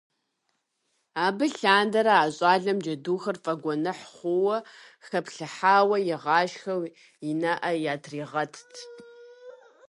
Абы 1.25 1.45
лъандэрэ 1.59 2.13
а 2.23 2.27
щӏалэм 2.35 2.77
джэдухэр 2.83 3.37
фӀэгуэныхь 3.43 4.03
хъууэ 4.15 4.57
хэплъыхьауэ 5.07 5.97
игъашхэу 6.13 6.81
и 7.29 7.31
нэӀэ 7.41 7.71
ятригъэтт. 7.93 8.73